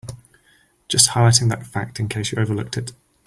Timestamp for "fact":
1.63-1.99